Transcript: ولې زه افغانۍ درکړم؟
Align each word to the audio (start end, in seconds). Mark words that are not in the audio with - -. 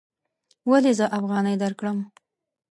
ولې 0.69 0.91
زه 0.99 1.05
افغانۍ 1.19 1.55
درکړم؟ 1.63 1.97